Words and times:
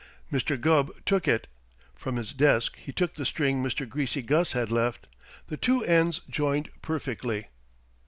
Mr. 0.33 0.59
Gubb 0.59 0.89
took 1.05 1.27
it. 1.27 1.45
From 1.93 2.15
his 2.15 2.33
desk 2.33 2.75
he 2.75 2.91
took 2.91 3.13
the 3.13 3.23
string 3.23 3.61
Mr. 3.61 3.87
Greasy 3.87 4.23
Gus 4.23 4.53
had 4.53 4.71
left. 4.71 5.05
The 5.47 5.57
two 5.57 5.83
ends 5.85 6.21
joined 6.27 6.71
perfectly. 6.81 7.49